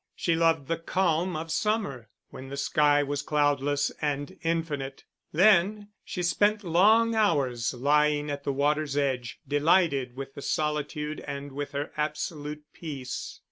She 0.15 0.33
loved 0.35 0.67
the 0.67 0.79
calm 0.79 1.35
of 1.35 1.51
summer 1.51 2.09
when 2.31 2.47
the 2.49 2.57
sky 2.57 3.03
was 3.03 3.21
cloudless 3.21 3.91
and 4.01 4.35
infinite. 4.41 5.03
Then 5.31 5.89
she 6.03 6.23
spent 6.23 6.63
long 6.63 7.13
hours, 7.13 7.71
lying 7.75 8.31
at 8.31 8.43
the 8.43 8.51
water's 8.51 8.97
edge, 8.97 9.39
delighted 9.47 10.15
with 10.15 10.33
the 10.33 10.41
solitude 10.41 11.19
and 11.27 11.51
with 11.51 11.73
her 11.73 11.91
absolute 11.97 12.63
peace. 12.73 13.39